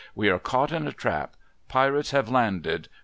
We 0.15 0.29
are 0.29 0.39
caught 0.39 0.71
in 0.71 0.87
a 0.87 0.91
trap. 0.91 1.35
Pirates 1.67 2.09
have 2.09 2.27
landed. 2.27 2.89